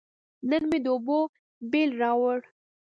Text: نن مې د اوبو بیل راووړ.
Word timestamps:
نن 0.49 0.63
مې 0.69 0.79
د 0.85 0.87
اوبو 0.93 1.19
بیل 1.71 1.91
راووړ. 2.01 2.39